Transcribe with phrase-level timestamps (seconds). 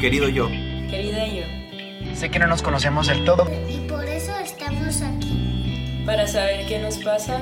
[0.00, 0.48] querido yo.
[0.88, 1.44] Querida yo.
[2.14, 3.46] Sé que no nos conocemos del todo.
[3.68, 6.02] Y por eso estamos aquí.
[6.06, 7.38] Para saber qué nos pasa.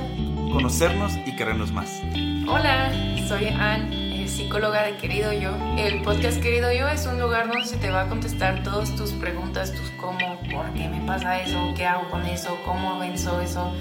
[0.52, 2.02] Conocernos y querernos más.
[2.48, 2.90] Hola,
[3.28, 5.56] soy Ann, eh, psicóloga de Querido Yo.
[5.76, 9.12] El podcast Querido Yo es un lugar donde se te va a contestar todas tus
[9.12, 13.72] preguntas, tus cómo, por qué me pasa eso, qué hago con eso, cómo venzo eso.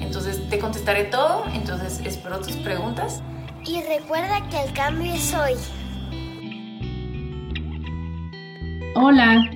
[0.00, 3.22] Entonces te contestaré todo, entonces espero tus preguntas.
[3.66, 5.54] Y recuerda que el cambio es hoy.
[8.96, 9.50] Hola,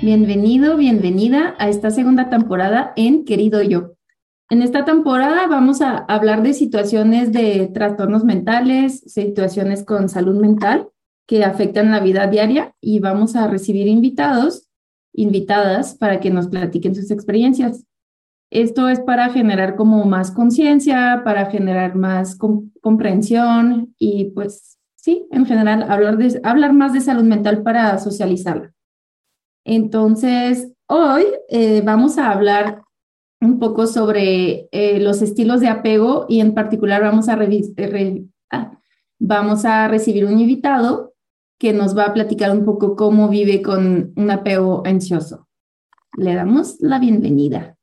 [0.00, 3.94] bienvenido, bienvenida a esta segunda temporada en Querido Yo.
[4.48, 10.88] En esta temporada vamos a hablar de situaciones de trastornos mentales, situaciones con salud mental
[11.26, 14.68] que afectan la vida diaria y vamos a recibir invitados,
[15.12, 17.84] invitadas para que nos platiquen sus experiencias.
[18.52, 22.38] Esto es para generar como más conciencia, para generar más
[22.80, 24.77] comprensión y pues
[25.08, 28.74] sí, en general hablar, de, hablar más de salud mental para socializarla.
[29.64, 32.82] Entonces, hoy eh, vamos a hablar
[33.40, 38.78] un poco sobre eh, los estilos de apego y en particular vamos a, re ah,
[39.18, 41.14] vamos a recibir un invitado
[41.58, 45.48] que nos va a platicar un poco cómo vive con un apego ansioso.
[46.18, 47.76] Le damos la bienvenida.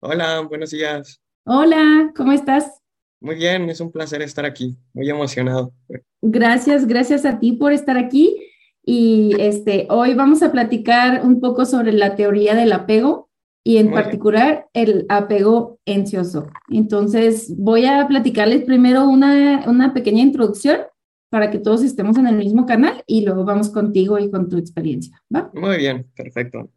[0.00, 1.20] Hola, buenos días.
[1.44, 2.77] Hola, ¿cómo estás?
[3.20, 5.72] Muy bien, es un placer estar aquí, muy emocionado.
[6.22, 8.36] Gracias, gracias a ti por estar aquí.
[8.84, 13.28] Y este, hoy vamos a platicar un poco sobre la teoría del apego
[13.64, 16.46] y en particular el apego ansioso.
[16.70, 20.78] Entonces, voy a platicarles primero una, una pequeña introducción
[21.28, 24.56] para que todos estemos en el mismo canal y luego vamos contigo y con tu
[24.56, 25.50] experiencia, ¿va?
[25.52, 26.70] Muy bien, perfecto.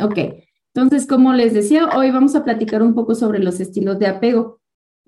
[0.00, 0.18] Ok,
[0.74, 4.57] entonces, como les decía, hoy vamos a platicar un poco sobre los estilos de apego.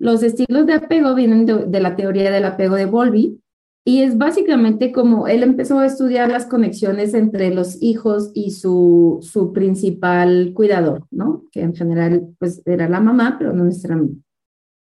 [0.01, 3.39] Los estilos de apego vienen de, la teoría del apego de Bowlby
[3.85, 9.19] y es básicamente como él empezó a estudiar las conexiones entre los hijos y su,
[9.21, 11.43] su principal cuidador, ¿no?
[11.51, 14.23] Que en general pues era la mamá, pero no necesariamente.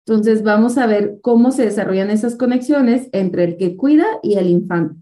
[0.07, 4.47] Entonces vamos a ver cómo se desarrollan esas conexiones entre el que cuida y el
[4.47, 4.99] infante.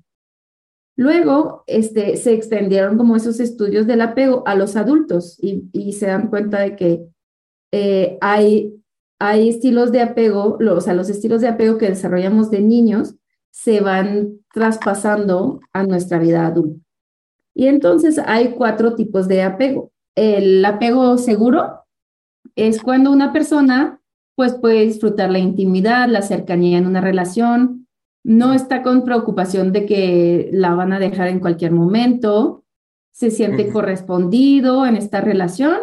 [0.96, 6.06] Luego este, se extendieron como esos estudios del apego a los adultos y, y se
[6.06, 7.06] dan cuenta de que
[7.72, 8.79] eh, hay,
[9.20, 13.16] hay estilos de apego, o sea, los estilos de apego que desarrollamos de niños
[13.50, 16.80] se van traspasando a nuestra vida adulta.
[17.54, 19.92] Y entonces hay cuatro tipos de apego.
[20.14, 21.84] El apego seguro
[22.56, 24.00] es cuando una persona
[24.36, 27.86] pues puede disfrutar la intimidad, la cercanía en una relación,
[28.24, 32.64] no está con preocupación de que la van a dejar en cualquier momento,
[33.12, 35.76] se siente correspondido en esta relación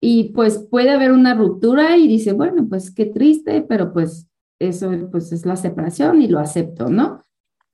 [0.00, 4.28] y pues puede haber una ruptura y dice, bueno, pues qué triste, pero pues
[4.58, 7.24] eso pues es la separación y lo acepto, ¿no?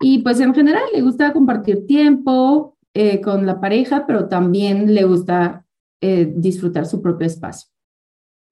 [0.00, 5.04] Y pues en general le gusta compartir tiempo eh, con la pareja, pero también le
[5.04, 5.65] gusta
[6.03, 7.70] eh, disfrutar su propio espacio.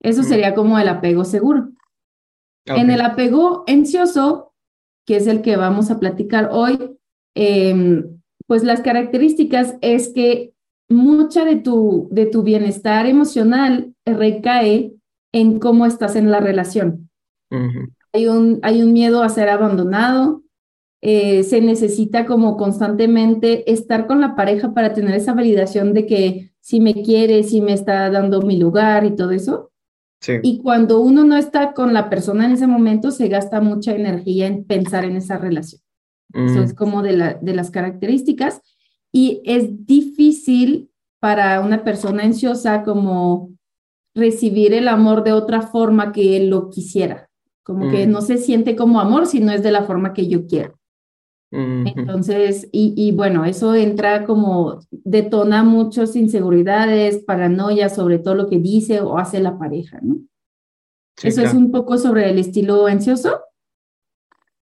[0.01, 1.71] Eso sería como el apego seguro.
[2.67, 4.55] En el apego ansioso,
[5.07, 6.97] que es el que vamos a platicar hoy,
[7.34, 10.53] em, pues las características es que
[10.89, 14.95] mucha de tu, de tu bienestar emocional recae
[15.33, 17.09] en cómo estás en la relación
[18.15, 20.43] hay un, hay un miedo a ser abandonado,
[21.03, 26.53] eh, se necesita como constantemente estar con la pareja para tener esa validación de que
[26.61, 29.72] si me quiere, si me está dando mi lugar y todo eso.
[30.43, 34.47] Y cuando uno no está con la persona en ese momento, se gasta mucha energía
[34.47, 35.83] en pensar en esa relación.
[36.33, 38.62] Eso es como de, la, de las características.
[39.15, 43.53] Y es difícil para una persona ansiosa como
[44.15, 47.31] recibir el amor de otra forma que él lo quisiera
[47.65, 48.11] como que mm.
[48.11, 50.79] no se siente como amor si no es de la forma que yo quiero.
[51.57, 58.59] Entonces, y, y, bueno, eso entra como, detona muchas inseguridades, paranoia sobre todo lo que
[58.59, 60.19] dice o hace la pareja, ¿no?
[61.23, 63.39] eso es un poco sobre el estilo ansioso.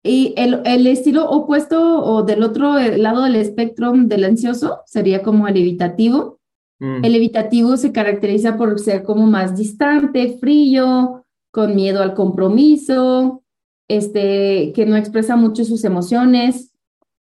[0.05, 5.47] Y el, el estilo opuesto o del otro lado del espectro del ansioso sería como
[5.47, 6.41] el evitativo.
[6.81, 7.05] Mm.
[7.05, 13.43] El evitativo se caracteriza por ser como más distante, frío, con miedo al compromiso,
[13.89, 16.73] este, que no expresa mucho sus emociones,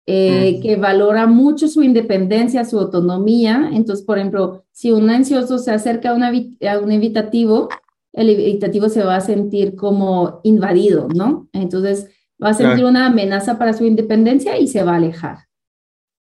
[0.07, 3.71] eh, que valora mucho su independencia, su autonomía.
[3.73, 7.69] Entonces, por ejemplo, si un ansioso se acerca a, a un evitativo,
[8.13, 11.49] el evitativo se va a sentir como invadido, ¿no?
[11.53, 12.09] Entonces,
[12.43, 15.39] va a sentir una amenaza para su independencia y se va a alejar.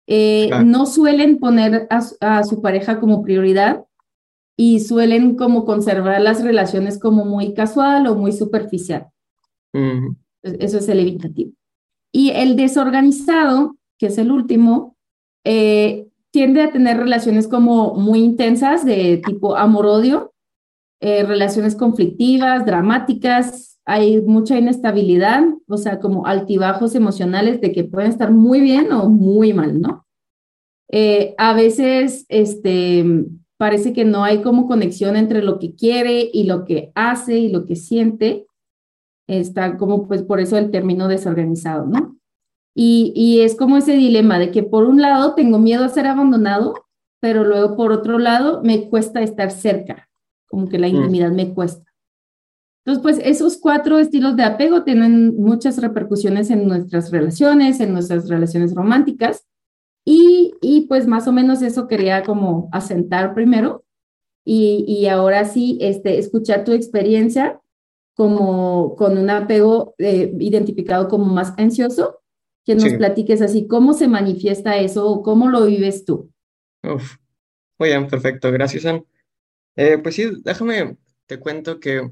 [0.07, 3.85] Eh, no suelen poner a, su pareja como prioridad,
[4.61, 9.07] y suelen como conservar las relaciones como muy casual o muy superficial.
[10.43, 11.53] Eso es el evitativo.
[12.13, 14.97] Y el desorganizado, que es el último,
[15.45, 20.35] eh, tiende a tener relaciones como muy intensas de tipo amor-odio,
[21.01, 28.11] eh, relaciones conflictivas, dramáticas, hay mucha inestabilidad, o sea, como altibajos emocionales de que pueden
[28.11, 30.07] estar muy bien o muy mal, ¿no?
[30.93, 33.03] Eh, a veces, este,
[33.57, 37.49] parece que no hay como conexión entre lo que quiere y lo que hace y
[37.49, 38.47] lo que siente.
[39.27, 42.19] Está como, pues, por eso el término desorganizado, ¿no?
[42.75, 46.07] Y, y es como ese dilema de que por un lado tengo miedo a ser
[46.07, 46.75] abandonado,
[47.23, 50.11] pero luego por otro lado me cuesta estar cerca,
[50.47, 50.95] como que la mm.
[50.95, 51.88] intimidad me cuesta.
[52.89, 58.31] Entonces, pues esos cuatro estilos de apego tienen muchas repercusiones en nuestras relaciones, en nuestras
[58.31, 59.47] relaciones románticas.
[60.07, 63.85] Y, y pues más o menos eso quería como asentar primero.
[64.43, 67.61] Y, y ahora sí, este, escuchar tu experiencia
[68.15, 72.21] como con un apego eh, identificado como más ansioso,
[72.65, 76.31] que nos platiques así, cómo se manifiesta eso o cómo lo vives tú.
[76.83, 77.17] Uf.
[77.79, 79.05] Muy bien, perfecto, gracias, Anne.
[79.77, 80.97] Eh, pues sí, déjame,
[81.27, 82.11] te cuento que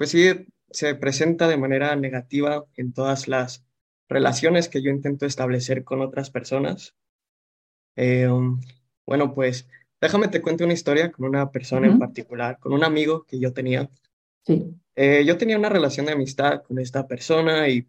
[0.00, 0.30] pues sí,
[0.70, 3.66] se presenta de manera negativa en todas las
[4.08, 6.94] relaciones que yo intento establecer con otras personas.
[7.96, 8.26] Eh,
[9.04, 9.68] bueno, pues
[10.00, 13.52] déjame te cuento una historia con una persona en particular, con un amigo que yo
[13.52, 13.90] tenía.
[14.46, 14.74] Sí.
[14.96, 17.86] Eh, yo tenía una relación de amistad con esta persona y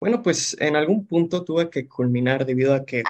[0.00, 3.02] bueno, pues en algún punto tuve que culminar debido a que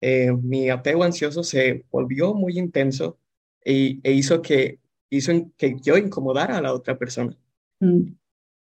[0.00, 3.20] eh, mi apego ansioso se volvió muy intenso
[3.64, 4.80] e, e hizo que
[5.10, 7.38] hizo que yo incomodara a la otra persona.
[7.80, 8.12] Mm.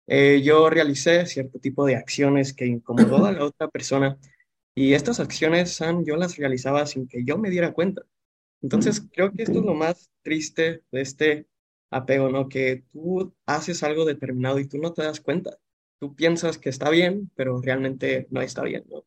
[0.06, 4.18] Eh, yo realicé cierto tipo de acciones que incomodó a la otra persona
[4.74, 8.02] y estas acciones yo las realizaba sin que yo me diera cuenta.
[8.60, 11.46] Entonces, mm, creo que esto es lo más triste de este
[11.90, 12.48] apego, ¿no?
[12.48, 15.58] Que tú haces algo determinado y tú no te das cuenta.
[16.00, 19.04] Tú piensas que está bien, pero realmente no está bien, ¿no?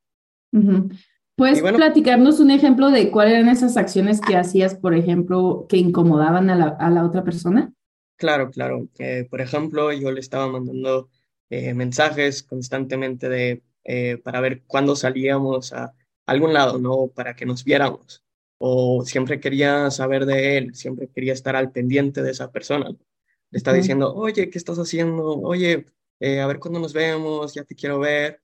[1.35, 6.49] ¿Puedes platicarnos un ejemplo de cuáles eran esas acciones que hacías, por ejemplo, que incomodaban
[6.49, 7.73] a la, a la otra persona?
[8.17, 8.89] Claro, claro.
[8.97, 11.09] Eh, por ejemplo, yo le estaba mandando
[11.49, 15.93] eh, mensajes constantemente de, eh, para ver cuándo salíamos a
[16.25, 17.09] algún lado, ¿no?
[17.09, 18.23] Para que nos viéramos.
[18.57, 22.89] O siempre quería saber de él, siempre quería estar al pendiente de esa persona.
[22.89, 25.23] Le estaba diciendo, oye, ¿qué estás haciendo?
[25.41, 25.85] Oye,
[26.19, 28.41] a ver cuándo nos vemos, ya te quiero ver.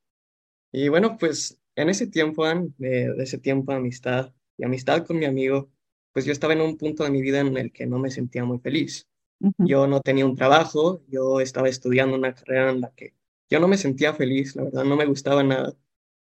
[0.72, 2.46] Y bueno, pues en ese tiempo,
[2.78, 5.72] de ese tiempo de amistad y amistad con mi amigo,
[6.14, 8.46] pues yo estaba en un punto de mi vida en el que no me sentía
[8.46, 9.08] muy feliz.
[9.58, 13.14] Yo no tenía un trabajo, yo estaba estudiando una carrera en la que
[13.50, 15.76] yo no me sentía feliz, la verdad, no me gustaba nada.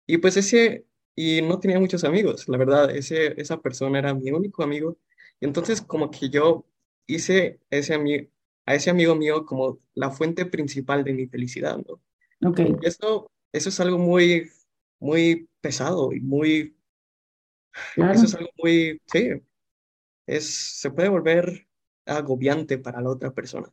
[0.06, 4.30] Y pues ese, y no tenía muchos amigos, la verdad, ese, esa persona era mi
[4.30, 4.98] único amigo.
[5.40, 6.66] Y entonces como que yo
[7.06, 7.94] hice ese
[8.66, 12.48] a ese amigo mío como la fuente principal de mi felicidad, ¿no?
[12.48, 12.60] Ok.
[12.60, 14.50] Y eso, eso es algo muy,
[14.98, 16.76] muy pesado y muy...
[17.96, 19.30] Eso es algo muy, sí,
[20.26, 20.46] es,
[20.80, 21.66] se puede volver
[22.06, 23.72] agobiante para la otra persona.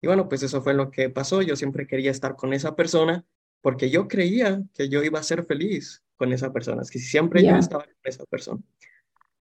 [0.00, 1.42] Y bueno, pues eso fue lo que pasó.
[1.42, 3.24] Yo siempre quería estar con esa persona
[3.62, 7.42] porque yo creía que yo iba a ser feliz con esa persona, es que siempre
[7.42, 8.60] yo estaba con esa persona.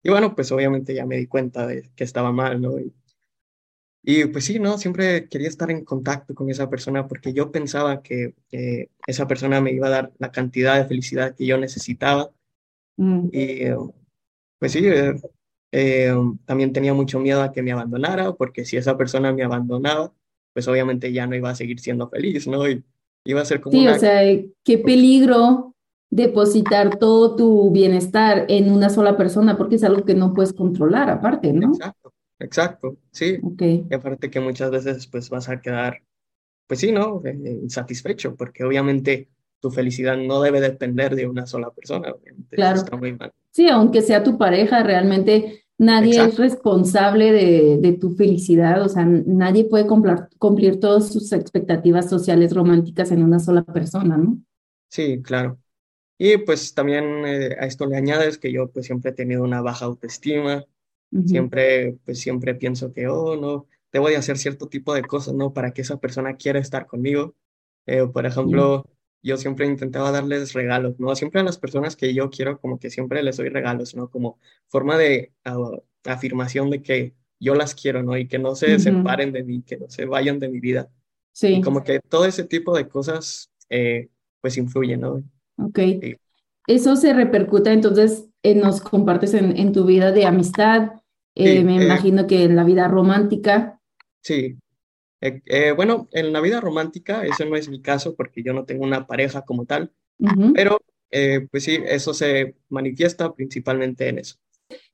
[0.02, 2.74] Y bueno, pues obviamente ya me di cuenta de que estaba mal, ¿no?
[4.02, 4.78] Y, pues sí, ¿no?
[4.78, 8.34] Siempre quería estar en contacto con esa persona porque yo pensaba que
[9.06, 12.30] esa persona me iba a dar la cantidad de felicidad que yo necesitaba.
[12.96, 13.28] Mm.
[13.32, 13.58] Y
[14.58, 15.14] pues sí, eh,
[15.72, 20.12] eh, también tenía mucho miedo a que me abandonara, porque si esa persona me abandonaba,
[20.52, 22.68] pues obviamente ya no iba a seguir siendo feliz, ¿no?
[22.68, 22.84] Y
[23.24, 23.72] iba a ser como...
[23.72, 24.22] Sí, o sea,
[24.64, 25.74] qué peligro
[26.10, 31.10] depositar todo tu bienestar en una sola persona, porque es algo que no puedes controlar
[31.10, 31.72] aparte, ¿no?
[31.72, 33.38] Exacto, exacto, sí.
[33.60, 36.02] Y aparte que muchas veces pues vas a quedar,
[36.66, 37.20] pues sí, ¿no?
[37.24, 39.28] Eh, insatisfecho, porque obviamente
[39.60, 42.14] tu felicidad no debe depender de una sola persona.
[42.50, 42.78] Claro.
[42.78, 43.32] Está muy mal.
[43.58, 49.04] Sí, aunque sea tu pareja, realmente nadie es responsable de, de, tu felicidad, o sea,
[49.04, 54.38] nadie puede cumplir, cumplir todas sus expectativas sociales románticas en una sola persona, ¿no?
[54.86, 55.58] Sí, claro.
[56.18, 59.60] Y pues también eh, a esto le añades que yo pues siempre he tenido una
[59.60, 60.64] baja autoestima,
[61.26, 65.52] siempre pues siempre pienso que, oh, no, debo de hacer cierto tipo de cosas, ¿no?
[65.52, 67.34] Para que esa persona quiera estar conmigo.
[67.86, 68.88] Eh, por ejemplo,
[69.22, 71.14] yo siempre intentaba darles regalos, ¿no?
[71.14, 74.10] Siempre a las personas que yo quiero, como que siempre les doy regalos, ¿no?
[74.10, 75.56] Como forma de ah,
[76.04, 78.16] afirmación de que yo las quiero, ¿no?
[78.16, 80.90] Y que no se separen de mí, que no se vayan de mi vida.
[81.32, 81.54] Sí.
[81.54, 84.08] Y como que todo ese tipo de cosas, eh,
[84.40, 85.22] pues influyen, ¿no?
[85.58, 85.78] Ok.
[86.66, 90.92] Eso se repercute entonces, eh, nos compartes en, tu vida de amistad,
[91.34, 93.80] eh, me imagino que en la vida romántica.
[94.22, 94.58] Sí,
[95.20, 98.64] eh, eh, bueno, en la vida romántica, ese no es mi caso porque yo no
[98.64, 99.92] tengo una pareja como tal,
[100.54, 100.78] pero
[101.10, 104.36] eh, pues sí, eso se manifiesta principalmente en eso.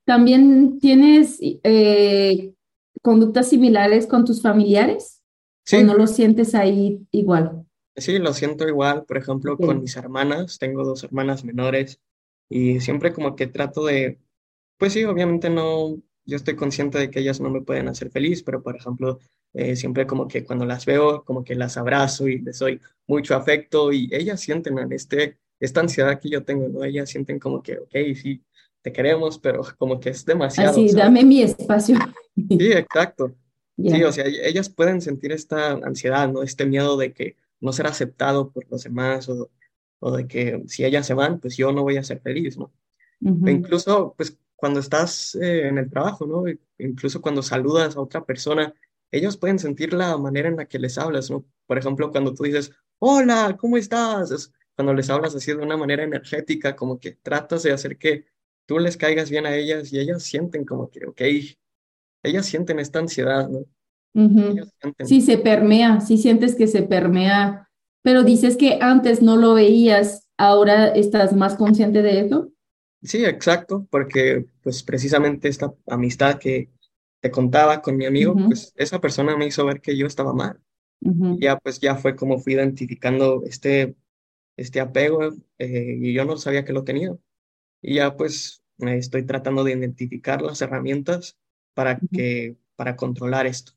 [0.05, 2.53] ¿También tienes eh,
[3.03, 5.23] conductas similares con tus familiares?
[5.65, 5.77] Sí.
[5.77, 7.65] ¿O no lo sientes ahí igual?
[7.97, 9.65] Sí, lo siento igual, por ejemplo, Ok.
[9.65, 12.01] con mis hermanas, tengo dos hermanas menores
[12.49, 14.19] y siempre como que trato de,
[14.79, 18.43] pues sí, obviamente no, yo estoy consciente de que ellas no me pueden hacer feliz,
[18.43, 19.21] pero por ejemplo,
[19.55, 23.35] eh, siempre como que cuando las veo, como que las abrazo y les doy mucho
[23.37, 26.85] afecto y ellas sienten este, esta ansiedad que yo tengo, ¿no?
[26.85, 28.43] Ellas sienten como que, ok, sí,
[28.83, 31.05] te queremos, pero como que es demasiado, Así, ¿sabes?
[31.05, 31.97] dame mi espacio.
[32.37, 33.35] Sí, exacto.
[33.77, 36.43] Sí, o sea, ellas pueden sentir esta ansiedad, ¿no?
[36.43, 39.51] Este miedo de que no ser aceptado por los demás o,
[40.01, 42.73] o de que si ellas se van, pues yo no voy a ser feliz, ¿no?
[43.47, 46.47] E incluso, pues cuando estás eh, en el trabajo, ¿no?
[46.47, 48.75] E- Incluso cuando saludas a otra persona,
[49.17, 51.45] ellos pueden sentir la manera en la que les hablas, ¿no?
[51.67, 54.31] Por ejemplo, cuando tú dices, hola, ¿cómo estás?
[54.33, 58.25] Es cuando les hablas así de una manera energética, como que tratas de hacer que
[58.67, 61.21] tú les caigas bien a ellas y ellas sienten como que, ok,
[62.25, 63.61] ellas sienten esta ansiedad, ¿no?
[64.15, 65.07] Sienten.
[65.07, 67.69] Sí, se permea, sí sientes que se permea,
[68.03, 72.51] pero dices que antes no lo veías, ahora estás más consciente de eso.
[73.03, 76.71] Sí, exacto, porque pues precisamente esta amistad que
[77.25, 78.49] te contaba con mi amigo, Ujú.
[78.49, 80.61] pues esa persona me hizo ver que yo estaba mal.
[81.01, 81.39] Ujú.
[81.41, 83.97] Y ya pues ya fue como fui identificando este,
[84.59, 87.17] este apego eh, y yo no sabía que lo tenía.
[87.83, 91.39] Y ya pues eh, estoy tratando de identificar las herramientas
[91.75, 92.09] para Ujú.
[92.13, 93.73] que, para controlar esto,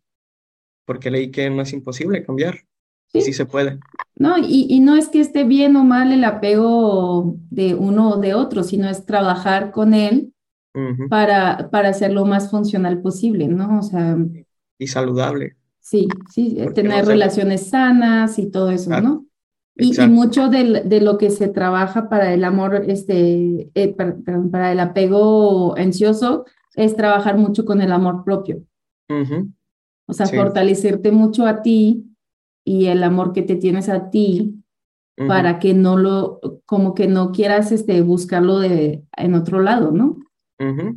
[0.86, 2.68] porque leí que no es imposible cambiar,
[3.08, 3.22] Sí.
[3.22, 3.80] sí se puede.
[4.18, 8.18] No, y, y no es que esté bien o mal el apego de uno o
[8.18, 10.34] de otro, sino es trabajar con él
[11.10, 13.80] Para, para hacer lo más funcional posible, ¿no?
[13.80, 14.18] O sea,
[14.78, 15.56] Y saludable.
[15.80, 19.26] sí, sí, eh, no tener se- relaciones sanas y todo eso, ¿no?
[19.80, 24.50] Y, mucho del- de, lo que se trabaja para el amor, este, eh, para, perdón,
[24.52, 26.46] para el apego ansioso,
[26.76, 28.64] es trabajar mucho con el amor propio.
[30.08, 30.36] O sea, Sí.
[30.36, 32.06] fortalecerte mucho a ti
[32.66, 34.64] y el amor que te tienes a ti
[35.28, 40.18] para que no lo, como que no quieras este, buscarlo de, en otro lado, ¿no?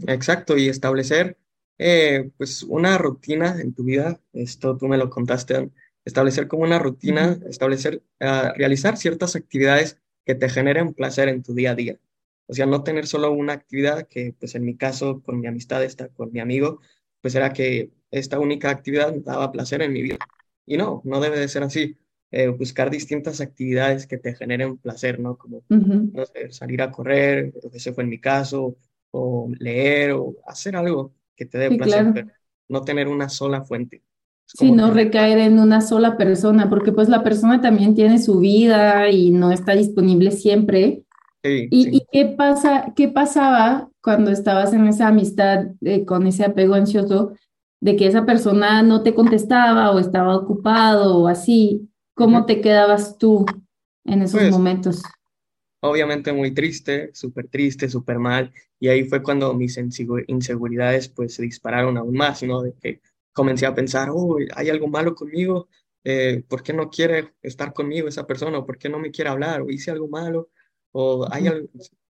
[0.07, 1.37] Exacto, y establecer
[1.79, 5.71] eh, pues una rutina en tu vida, esto tú me lo contaste,
[6.05, 11.55] establecer como una rutina, establecer, ah, realizar ciertas actividades que te generen placer en tu
[11.55, 11.99] día a día.
[12.47, 15.85] O sea, no tener solo una actividad que pues en mi caso con mi amistad,
[15.85, 16.81] esta, con mi amigo,
[17.21, 20.19] pues era que esta única actividad daba placer en mi vida.
[20.67, 21.97] Y no, no debe de ser así.
[22.33, 25.37] Eh, buscar distintas actividades que te generen placer, ¿no?
[25.37, 26.11] Como Ujú.
[26.13, 28.77] no sé, salir a correr, ese fue en mi caso,
[29.13, 32.15] o leer, o hacer algo que te dé Sí, placer, claro.
[32.15, 32.29] pero
[32.69, 34.03] no tener una sola fuente.
[34.47, 38.41] Sí, no que- recaer en una sola persona, porque pues la persona también tiene su
[38.41, 41.05] vida y no está disponible siempre.
[41.43, 41.91] Sí, ¿Y, sí.
[41.99, 47.33] y qué pasa, qué pasaba cuando estabas en esa amistad eh, con ese apego ansioso
[47.81, 51.91] de que esa persona no te contestaba o estaba ocupado o así?
[52.15, 53.47] ¿Cómo te quedabas tú
[54.05, 55.03] en esos Pues, momentos?
[55.81, 61.35] Obviamente muy triste, súper triste, súper mal, y ahí fue cuando mis insegu- inseguridades pues
[61.35, 62.63] se dispararon aún más, ¿no?
[62.63, 63.01] De que
[63.33, 65.69] comencé a pensar, oh, hay algo malo conmigo,
[66.05, 68.59] eh, ¿por qué no quiere estar conmigo esa persona?
[68.59, 69.63] ¿O por qué no me quiere hablar?
[69.63, 70.51] ¿O hice algo malo?
[70.93, 71.69] ¿O hay algo,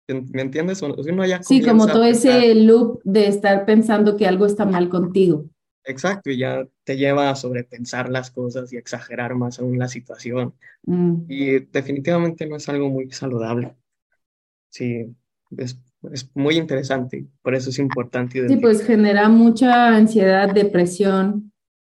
[0.07, 0.81] ¿me entiendes?
[0.83, 5.45] O- ya Sí, como todo ese loop de estar pensando que algo está mal contigo.
[5.85, 10.55] Exacto, y ya te lleva a sobrepensar las cosas y exagerar más aún la situación.
[10.87, 11.27] Mm.
[11.27, 13.75] Y definitivamente no es algo muy saludable.
[14.69, 15.15] Sí,
[15.57, 15.79] es,
[16.13, 21.51] es muy interesante, por eso es importante Sí, pues genera mucha ansiedad, depresión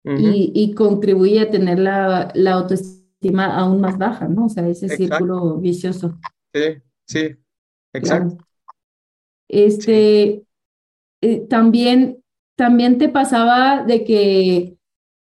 [0.04, 4.46] Ujú, y, y contribuye a tener la, la autoestima aún más baja, ¿no?
[4.46, 6.18] O sea, ese Exacto, círculo vicioso.
[6.52, 7.36] sí, sí,
[7.92, 8.46] exacto, Claro.
[9.78, 10.44] sí, Este,
[11.22, 12.24] eh, también,
[12.56, 14.78] también te pasaba de que,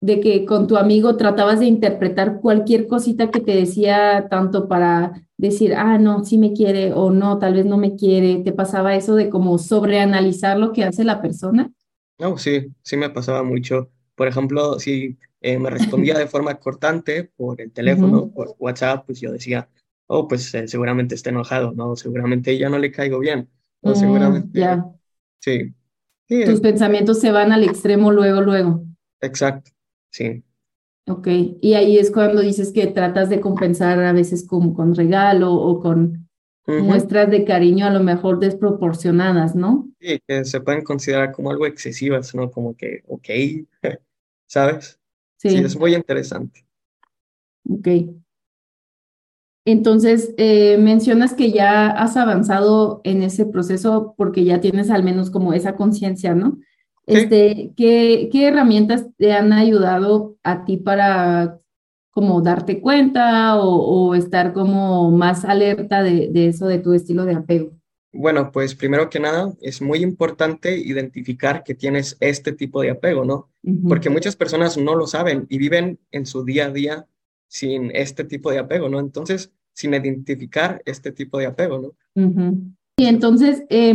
[0.01, 5.27] de que con tu amigo tratabas de interpretar cualquier cosita que te decía, tanto para
[5.38, 8.38] decir, ah, no, sí me quiere o no, tal vez no me quiere.
[8.44, 11.72] ¿Te pasaba eso de como sobreanalizar lo que hace la persona?
[12.17, 13.91] no, sí, sí me pasaba mucho.
[14.15, 18.34] Por ejemplo, si eh, me respondía de forma cortante por el teléfono, Ujú.
[18.34, 19.70] por WhatsApp, pues yo decía,
[20.08, 21.96] oh, pues eh, seguramente está enojado, ¿no?
[21.96, 23.50] Seguramente ya no le caigo bien,
[23.82, 24.96] o Mm, seguramente, ya.
[25.39, 25.74] sí,
[26.27, 28.84] sí, Tus pensamientos se van al extremo luego, luego.
[29.22, 29.72] exacto,
[30.12, 30.44] sí,
[31.08, 31.27] Ok.
[31.62, 35.79] Y ahí es cuando dices que tratas de compensar a veces como con regalo o
[35.79, 36.27] con
[36.67, 39.88] muestras de cariño a lo mejor desproporcionadas, ¿no?
[40.00, 42.50] Sí, que se pueden considerar como algo excesivas, ¿no?
[42.50, 43.29] Como que, ok,
[44.48, 45.00] ¿sabes?
[45.38, 46.65] Sí, Sí, es muy interesante.
[47.70, 47.88] ok.
[49.65, 55.31] Entonces, eh, mencionas que ya has avanzado en ese proceso porque ya tienes al menos
[55.31, 56.60] como esa conciencia, ¿no?
[57.07, 61.60] Este, ¿qué, ¿qué, herramientas te han ayudado a ti para
[62.12, 67.25] como darte cuenta o, o estar como más alerta de, de, eso de tu estilo
[67.25, 67.72] de apego?
[68.12, 73.25] Bueno, pues primero que nada, es muy importante identificar que tienes este tipo de apego,
[73.25, 73.50] ¿no?
[73.89, 77.07] Porque muchas personas no lo saben y viven en su día a día
[77.48, 79.00] sin este tipo de apego, ¿no?
[79.00, 82.75] Entonces, sin identificar este tipo de apego, ¿no?
[82.98, 83.94] Y entonces, eh,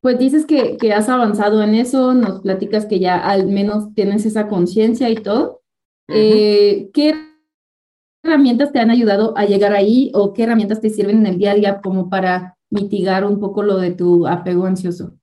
[0.00, 4.26] pues dices que, que, has avanzado en eso, nos platicas que ya al menos tienes
[4.26, 5.62] esa conciencia y todo.
[6.08, 7.14] eh, ¿Qué
[8.22, 11.52] herramientas te han ayudado a llegar ahí o qué herramientas te sirven en el día
[11.52, 15.16] a día como para mitigar un poco lo de tu apego ansioso?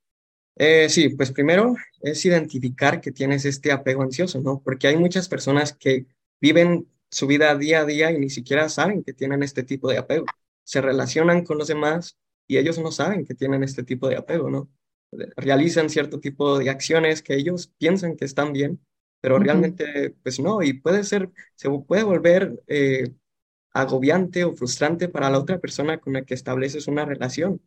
[0.56, 4.62] Eh, sí, pues primero es identificar que tienes este apego ansioso, ¿no?
[4.64, 6.06] Porque hay muchas personas que
[6.40, 9.98] viven su vida día a día y ni siquiera saben que tienen este tipo de
[10.00, 10.26] apego.
[10.64, 12.18] Se relacionan con los demás
[12.48, 14.70] y ellos no saben que tienen este tipo de apego, ¿no?
[15.38, 18.80] Realizan cierto tipo de acciones que ellos piensan que están bien,
[19.22, 19.44] pero uh -huh.
[19.44, 23.12] realmente, pues no, y puede ser, se puede volver eh,
[23.74, 27.62] agobiante o frustrante para la otra persona con la que estableces una relación.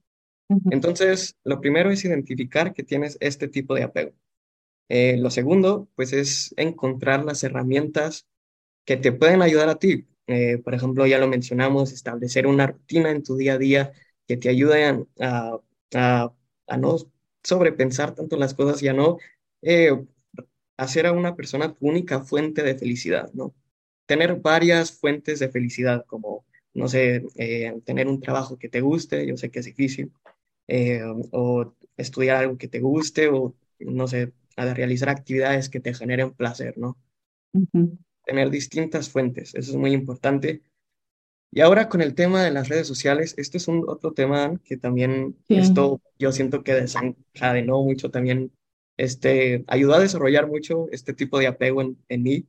[0.48, 0.72] Uh -huh.
[0.72, 4.12] Entonces, lo primero es identificar que tienes este tipo de apego.
[4.88, 8.26] Eh, lo segundo, pues es encontrar las herramientas
[8.86, 10.06] que te pueden ayudar a ti.
[10.28, 13.92] Eh, por ejemplo, ya lo mencionamos, establecer una rutina en tu día a día
[14.26, 15.60] que te ayuden a,
[16.78, 16.96] no
[17.42, 19.18] sobrepensar tanto las cosas y a no
[19.62, 19.92] eh,
[20.76, 23.54] hacer a una persona tu única fuente de felicidad, ¿no?
[24.06, 29.26] Tener varias fuentes de felicidad, como, no sé, eh, tener un trabajo que te guste,
[29.26, 30.12] yo sé que es difícil,
[31.32, 36.76] o estudiar algo que te guste, o, no sé, realizar actividades que te generen placer,
[36.78, 36.96] ¿no?
[37.54, 40.62] Uh tener distintas fuentes, eso es muy importante.
[41.52, 44.76] Y ahora con el tema de las redes sociales, este es un otro tema que
[44.76, 45.56] también sí.
[45.56, 48.52] esto yo siento que desencadenó mucho también,
[48.98, 52.46] este, ayudó a desarrollar mucho este tipo de apego en, en mí.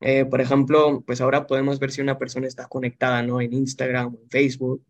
[0.00, 3.40] Eh, por ejemplo, pues ahora podemos ver si una persona está conectada, ¿no?
[3.40, 4.84] En Instagram, en Facebook.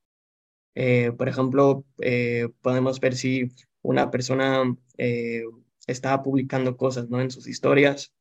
[0.74, 3.50] Eh, por ejemplo, eh, podemos ver si
[3.82, 4.62] una persona
[4.96, 5.42] eh,
[5.86, 7.20] está publicando cosas, ¿no?
[7.20, 8.14] En sus historias.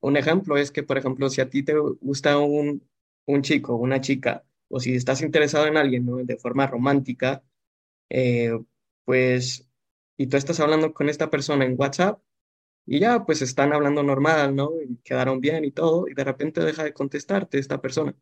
[0.00, 2.82] Un ejemplo es que, por ejemplo, si a ti te gusta un,
[3.26, 6.16] un chico, una chica, o si estás interesado en alguien ¿no?
[6.16, 7.42] de forma romántica,
[8.10, 8.58] eh,
[9.04, 9.68] pues,
[10.16, 12.20] y tú estás hablando con esta persona en WhatsApp,
[12.86, 14.72] y ya, pues están hablando normal, ¿no?
[14.82, 18.14] Y quedaron bien y todo, y de repente deja de contestarte esta persona.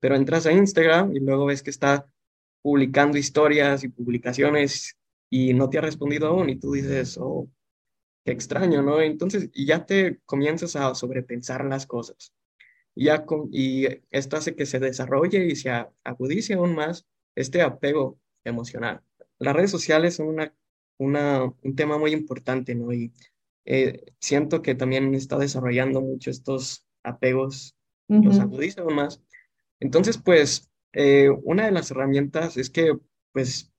[0.00, 2.06] Pero entras a Instagram y luego ves que está
[2.62, 4.96] publicando historias y publicaciones
[5.30, 7.48] y no te ha respondido aún, y tú dices, oh,
[8.24, 9.00] qué extraño, ¿no?
[9.00, 12.32] Entonces, y ya te comienzas a sobrepensar las cosas.
[12.94, 15.70] Y, ya con, y esto hace que se desarrolle y se
[16.04, 19.02] agudice aún más este apego emocional.
[19.38, 20.54] Las redes sociales son una,
[20.98, 22.92] una, un tema muy importante, ¿no?
[22.92, 23.12] Y
[23.64, 27.76] eh, siento que también está desarrollando mucho estos apegos,
[28.08, 28.24] uh -huh.
[28.24, 29.20] los agudiza aún más.
[29.80, 32.96] Entonces, pues, eh, una de las herramientas es que,
[33.32, 33.72] pues,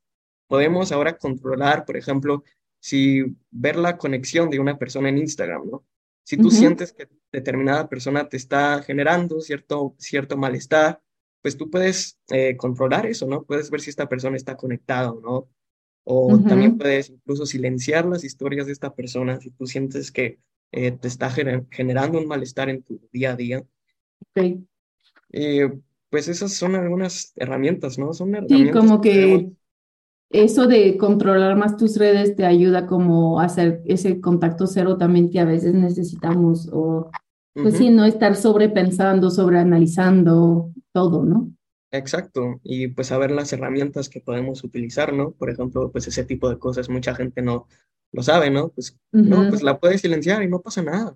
[0.48, 2.44] podemos ahora controlar, por ejemplo,
[2.84, 5.86] si ver la conexión de una persona en Instagram, ¿no?
[6.26, 6.60] Si tú uh -huh.
[6.60, 11.02] sientes que determinada persona te está generando cierto, cierto malestar,
[11.42, 13.44] pues tú puedes eh, controlar eso, ¿no?
[13.44, 15.50] Puedes ver si esta persona está conectada o no.
[16.04, 16.50] O uh -huh.
[16.50, 20.40] también puedes incluso silenciar las historias de esta persona si tú sientes que
[20.74, 23.64] eh, te está gener generando un malestar en tu día a día.
[24.32, 24.62] Okay.
[25.32, 25.72] Eh,
[26.10, 28.12] pues esas son algunas herramientas, ¿no?
[28.12, 29.52] Son herramientas sí, como que, que
[30.34, 35.30] eso de controlar más tus redes te ayuda como a hacer ese contacto cero también
[35.30, 37.10] que a veces necesitamos o
[37.54, 37.78] pues uh -huh.
[37.78, 41.52] sí, no estar sobrepensando, sobreanalizando todo, ¿no?
[41.92, 45.32] Exacto, y pues saber las herramientas que podemos utilizar, ¿no?
[45.32, 47.68] Por ejemplo, pues ese tipo de cosas mucha gente no
[48.12, 48.70] lo sabe, ¿no?
[48.70, 49.28] Pues uh -huh.
[49.28, 51.16] no, pues la puedes silenciar y no pasa nada.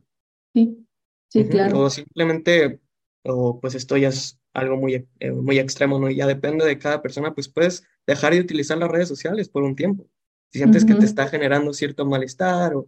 [0.54, 0.86] Sí,
[1.32, 1.50] sí, uh -huh.
[1.50, 1.80] claro.
[1.80, 2.80] O simplemente,
[3.26, 6.10] o pues esto ya es algo muy, eh, muy extremo, ¿no?
[6.10, 9.62] Y ya depende de cada persona, pues puedes dejar de utilizar las redes sociales por
[9.62, 10.08] un tiempo.
[10.52, 10.94] Si sientes uh -huh.
[10.94, 12.88] que te está generando cierto malestar, o,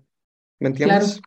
[0.60, 1.20] ¿me entiendes?
[1.20, 1.22] Claro.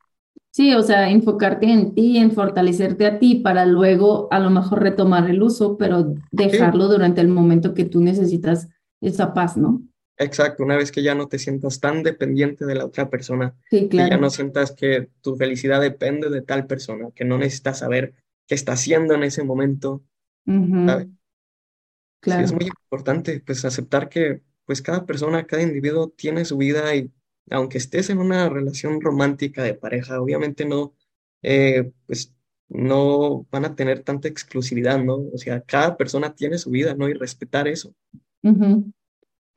[0.50, 4.82] Sí, o sea, enfocarte en ti, en fortalecerte a ti para luego a lo mejor
[4.82, 6.92] retomar el uso, pero dejarlo sí.
[6.92, 8.68] durante el momento que tú necesitas
[9.00, 9.82] esa paz, ¿no?
[10.18, 13.88] Exacto, una vez que ya no te sientas tan dependiente de la otra persona, sí,
[13.88, 14.08] claro.
[14.08, 18.12] que ya no sientas que tu felicidad depende de tal persona, que no necesitas saber
[18.46, 20.02] qué está haciendo en ese momento,
[20.46, 20.86] uh -huh.
[20.86, 21.08] ¿sabes?
[22.20, 22.40] Claro.
[22.40, 26.94] Sí, es muy importante, pues, aceptar que, pues, cada persona, cada individuo tiene su vida
[26.94, 27.10] y
[27.50, 30.94] aunque estés en una relación romántica de pareja, obviamente no,
[31.42, 32.32] eh, pues,
[32.68, 35.16] no van a tener tanta exclusividad, ¿no?
[35.16, 37.08] O sea, cada persona tiene su vida, ¿no?
[37.08, 37.92] Y respetar eso.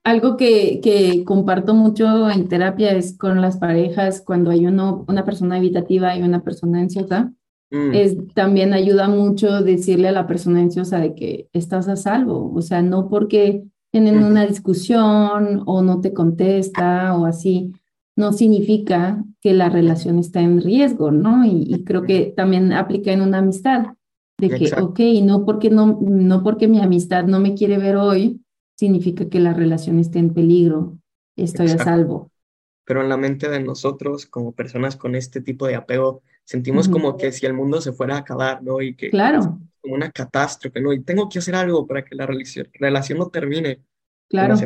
[0.04, 5.24] Algo que, que comparto mucho en terapia es con las parejas, cuando hay uno, una
[5.24, 7.32] persona evitativa y una persona ansiosa,
[7.72, 7.94] mm.
[7.94, 12.62] es, también ayuda mucho decirle a la persona ansiosa de que estás a salvo, o
[12.62, 17.72] sea, no porque tienen una discusión o no te contesta o así,
[18.18, 21.46] no significa que la relación está en riesgo, ¿no?
[21.46, 23.94] Y, creo que también aplica en una amistad,
[24.38, 28.42] de que, ok, no porque, no, no porque mi amistad no me quiere ver hoy,
[28.78, 30.98] significa que la relación esté en peligro,
[31.38, 32.30] estoy a salvo.
[32.86, 37.18] Pero en la mente de nosotros, como personas con este tipo de apego, sentimos como
[37.18, 38.82] que si el mundo se fuera a acabar, ¿no?
[38.82, 39.60] Y que claro.
[39.82, 40.94] como una catástrofe, ¿no?
[40.94, 43.82] Y tengo que hacer algo para que la relación no termine.
[44.28, 44.56] Claro.
[44.58, 44.66] Sí,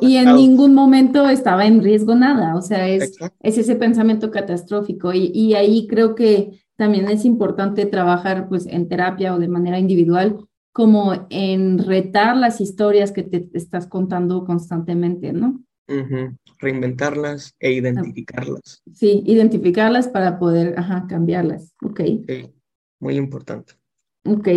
[0.00, 5.12] y, en ningún momento estaba en riesgo nada, o sea, es, es ese pensamiento catastrófico
[5.12, 9.78] y, y, ahí creo que también es importante trabajar pues en terapia o de manera
[9.78, 15.62] individual como en retar las historias que te estás contando constantemente, ¿no?
[16.64, 18.82] Reinventarlas e identificarlas.
[18.92, 22.00] Sí, identificarlas para poder, ajá, cambiarlas, ok.
[22.26, 22.50] Sí,
[23.00, 23.74] muy importante.
[24.26, 24.48] Ok.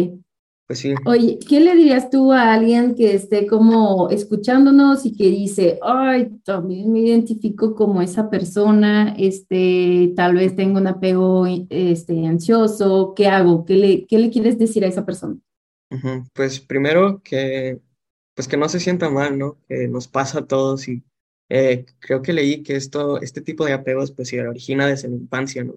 [0.68, 0.94] Pues sí.
[1.06, 6.40] Oye, ¿qué le dirías tú a alguien que esté como escuchándonos y que dice, ay,
[6.44, 13.28] también me identifico como esa persona, este, tal vez tengo un apego este, ansioso, ¿qué
[13.28, 13.64] hago?
[13.64, 15.38] ¿Qué le, qué le quieres decir a esa persona?
[16.34, 17.80] Pues primero que,
[18.36, 19.58] pues que no se sienta mal, ¿no?
[19.70, 21.02] Que nos pasa a todos y
[21.50, 25.16] eh, creo que leí que esto, este tipo de apegos pues se origina desde la
[25.16, 25.76] infancia, ¿no?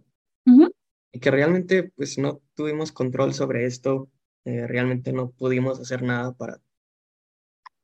[1.13, 4.09] Y que realmente pues no tuvimos control sobre esto
[4.45, 6.61] eh, realmente no pudimos hacer nada para,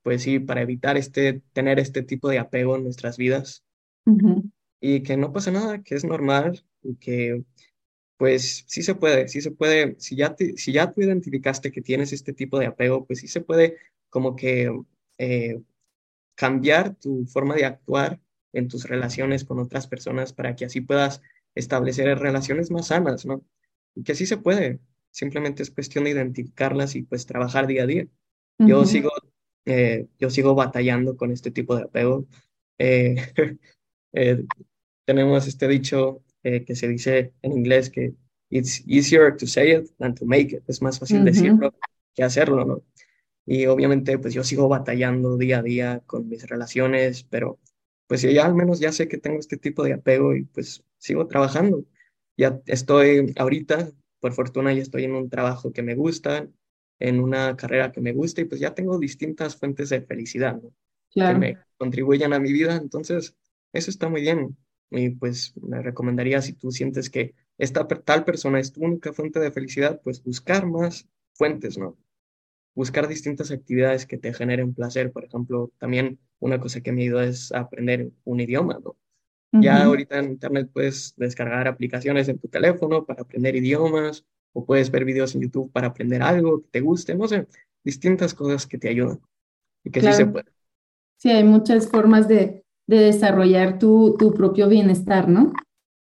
[0.02, 3.62] pues sí, para evitar este, tener este tipo de apego en nuestras vidas.
[4.80, 7.44] Y que no pasa nada, que es normal y que
[8.16, 12.12] pues sí se puede, sí se puede, si ya, si ya tú identificaste que tienes
[12.12, 13.76] este tipo de apego, pues sí se puede
[14.08, 14.72] como que
[15.18, 15.60] eh,
[16.36, 18.20] cambiar tu forma de actuar
[18.52, 21.20] en tus relaciones con otras personas para que así puedas
[21.54, 23.42] establecer relaciones más sanas, ¿no?
[23.94, 24.78] Y que sí se puede,
[25.10, 28.06] simplemente es cuestión de identificarlas y pues trabajar día a día.
[28.58, 29.10] Yo sigo,
[29.64, 32.26] eh, yo sigo batallando con este tipo de apego.
[32.78, 33.16] Eh,
[34.12, 34.44] eh,
[35.04, 38.14] tenemos este dicho que se dice en inglés que
[38.50, 40.62] it's easier to say it than to make it.
[40.68, 41.74] Es más fácil decirlo
[42.14, 42.84] que hacerlo, ¿no?
[43.46, 47.60] Y obviamente pues yo sigo batallando día a día con mis relaciones, pero
[48.06, 51.26] pues ya al menos ya sé que tengo este tipo de apego y pues sigo
[51.26, 51.84] trabajando.
[52.36, 56.48] Ya estoy ahorita por fortuna ya estoy en un trabajo que me gusta,
[56.98, 60.60] en una carrera que me gusta y pues ya tengo distintas fuentes de felicidad
[61.24, 62.76] que me contribuyen a mi vida.
[62.76, 63.36] Entonces,
[63.72, 64.56] eso está muy bien.
[64.90, 69.40] Y pues me recomendaría si tú sientes que esta tal persona es tu única fuente
[69.40, 71.96] de felicidad, pues buscar más fuentes, ¿no?
[72.76, 75.10] Buscar distintas actividades que te generen placer.
[75.10, 78.96] Por ejemplo, también una cosa que me ayuda es aprender un idioma, ¿no?
[79.52, 84.90] Ya ahorita en Internet puedes descargar aplicaciones en tu teléfono para aprender idiomas o puedes
[84.90, 87.46] ver videos en YouTube para aprender algo que te guste, no sé,
[87.82, 89.20] distintas cosas que te ayudan
[89.82, 90.46] y que sí se puede.
[91.16, 95.52] Sí, hay muchas formas de, de desarrollar tu, tu, propio bienestar, ¿no?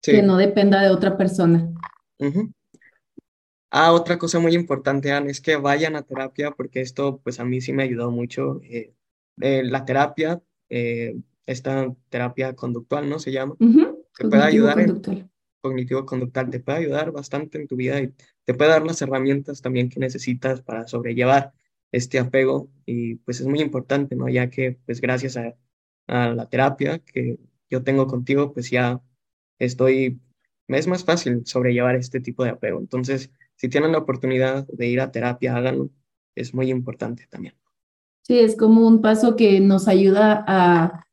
[0.02, 1.72] Que no dependa de otra persona.
[3.70, 7.44] Ah, otra cosa muy importante, Anne, es que vayan a terapia porque esto pues a
[7.44, 8.61] mí sí me ayudó mucho.
[8.62, 8.94] Eh,
[9.40, 13.18] eh, la terapia eh, esta terapia conductual, ¿no?
[13.18, 13.56] Se llama.
[14.16, 15.30] Te puede ayudar en
[15.61, 19.61] cognitivo conductual, te puede ayudar bastante en tu vida y te puede dar las herramientas
[19.61, 21.52] también que necesitas para sobrellevar
[21.92, 24.28] este apego y pues es muy importante, ¿no?
[24.28, 25.56] Ya que pues gracias a,
[26.06, 29.00] a la terapia que yo tengo contigo, pues ya
[29.59, 30.20] estoy,
[30.68, 32.78] me es más fácil sobrellevar este tipo de apego.
[32.78, 33.30] Entonces,
[33.61, 35.90] si tienen la oportunidad de ir a terapia, háganlo,
[36.35, 37.55] es muy importante también.
[38.23, 41.05] Sí, es como un paso que nos ayuda a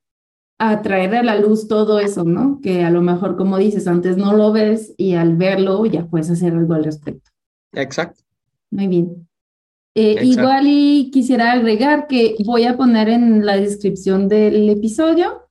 [0.60, 2.60] a traer a la luz todo eso, ¿no?
[2.62, 6.32] Que a lo mejor, como dices, antes no lo ves y al verlo ya puedes
[6.32, 7.30] hacer algo al respecto.
[7.74, 8.24] Exacto.
[8.72, 9.28] Muy bien.
[9.94, 15.47] Eh, igual y quisiera agregar que voy a poner en la descripción del episodio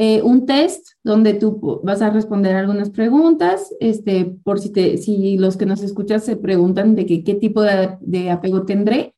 [0.00, 5.36] eh, un test donde tú vas a responder algunas preguntas, este, por si, te, si
[5.38, 9.16] los que nos escuchan se preguntan de qué tipo de, de apego tendré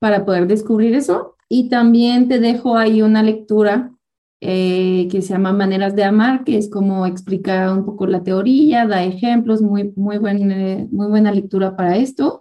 [0.00, 1.36] para poder descubrir eso.
[1.50, 3.92] Y también te dejo ahí una lectura
[4.40, 8.86] eh, que se llama Maneras de Amar, que es como explica un poco la teoría,
[8.86, 12.40] da ejemplos, muy, muy, buen, eh, muy buena lectura para esto.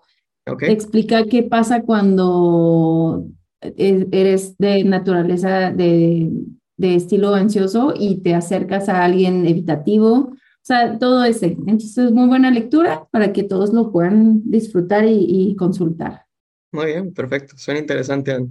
[0.61, 3.27] explica qué pasa cuando
[3.59, 6.31] e, eres de naturaleza de,
[6.81, 11.47] de estilo ansioso y te acercas a alguien evitativo O sea, todo ese.
[11.47, 16.25] Entonces, es muy buena lectura para que todos lo puedan disfrutar y, y consultar.
[16.71, 17.57] Muy bien, perfecto.
[17.57, 18.47] Suena interesante.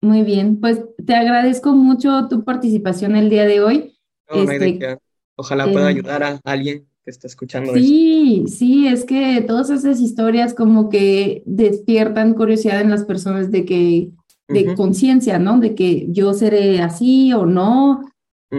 [0.00, 3.98] Muy bien, pues te agradezco mucho tu participación el día de hoy.
[4.30, 4.98] No, no Este, qué.
[5.36, 7.80] Ojalá pueda eh, ayudar a alguien que está escuchando esto.
[7.86, 13.64] Sí, sí, es que todas esas historias como que despiertan curiosidad en las personas de
[13.64, 14.10] que,
[14.48, 15.58] de conciencia, ¿no?
[15.58, 18.02] De que yo seré así o no,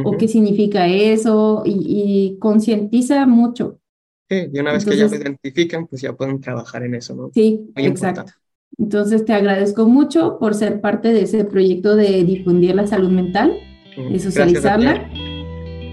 [0.04, 3.80] o qué significa eso, y, y concientiza mucho.
[4.30, 7.32] Sí, y una vez que ya lo identifican, pues ya pueden trabajar en eso, ¿no?
[7.34, 8.22] sí, Muy exacto.
[8.22, 8.34] importante.
[8.78, 13.58] Entonces te agradezco mucho por ser parte de ese proyecto de difundir la salud mental,
[13.96, 15.10] de Gracias socializarla,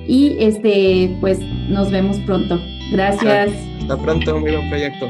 [0.06, 1.38] y este, pues
[1.70, 2.60] nos vemos pronto.
[2.92, 3.50] Gracias.
[3.80, 5.06] Hasta pronto, muy buen proyecto.